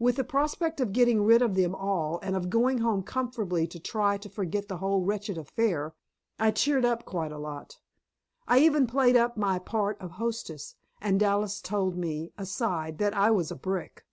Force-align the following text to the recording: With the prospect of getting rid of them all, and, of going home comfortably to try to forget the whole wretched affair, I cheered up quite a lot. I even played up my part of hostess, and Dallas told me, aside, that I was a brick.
With 0.00 0.16
the 0.16 0.24
prospect 0.24 0.80
of 0.80 0.92
getting 0.92 1.22
rid 1.22 1.42
of 1.42 1.54
them 1.54 1.76
all, 1.76 2.18
and, 2.24 2.34
of 2.34 2.50
going 2.50 2.78
home 2.78 3.04
comfortably 3.04 3.68
to 3.68 3.78
try 3.78 4.16
to 4.18 4.28
forget 4.28 4.66
the 4.66 4.78
whole 4.78 5.04
wretched 5.04 5.38
affair, 5.38 5.94
I 6.40 6.50
cheered 6.50 6.84
up 6.84 7.04
quite 7.04 7.30
a 7.30 7.38
lot. 7.38 7.78
I 8.48 8.58
even 8.58 8.88
played 8.88 9.14
up 9.16 9.36
my 9.36 9.60
part 9.60 9.96
of 10.00 10.10
hostess, 10.18 10.74
and 11.00 11.20
Dallas 11.20 11.60
told 11.60 11.96
me, 11.96 12.32
aside, 12.36 12.98
that 12.98 13.14
I 13.16 13.30
was 13.30 13.52
a 13.52 13.56
brick. 13.56 14.04